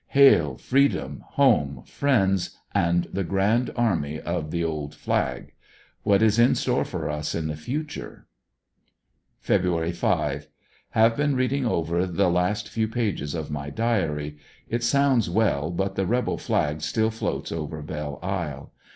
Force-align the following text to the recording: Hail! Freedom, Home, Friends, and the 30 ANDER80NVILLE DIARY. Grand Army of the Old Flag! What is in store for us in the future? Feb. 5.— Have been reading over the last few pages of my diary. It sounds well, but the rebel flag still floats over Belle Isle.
Hail! 0.07 0.57
Freedom, 0.57 1.23
Home, 1.33 1.83
Friends, 1.85 2.57
and 2.73 3.03
the 3.13 3.21
30 3.21 3.21
ANDER80NVILLE 3.21 3.29
DIARY. 3.29 3.29
Grand 3.29 3.71
Army 3.75 4.19
of 4.19 4.49
the 4.49 4.63
Old 4.63 4.95
Flag! 4.95 5.53
What 6.01 6.23
is 6.23 6.39
in 6.39 6.55
store 6.55 6.83
for 6.83 7.07
us 7.07 7.35
in 7.35 7.45
the 7.49 7.55
future? 7.55 8.25
Feb. 9.45 9.93
5.— 9.95 10.47
Have 10.97 11.15
been 11.15 11.35
reading 11.35 11.67
over 11.67 12.07
the 12.07 12.31
last 12.31 12.67
few 12.67 12.87
pages 12.87 13.35
of 13.35 13.51
my 13.51 13.69
diary. 13.69 14.39
It 14.67 14.81
sounds 14.81 15.29
well, 15.29 15.69
but 15.69 15.93
the 15.93 16.07
rebel 16.07 16.39
flag 16.39 16.81
still 16.81 17.11
floats 17.11 17.51
over 17.51 17.83
Belle 17.83 18.17
Isle. 18.23 18.73